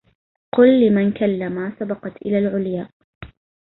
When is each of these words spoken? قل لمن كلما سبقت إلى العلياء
قل 0.55 0.87
لمن 0.87 1.11
كلما 1.13 1.75
سبقت 1.79 2.21
إلى 2.25 2.39
العلياء 2.39 2.89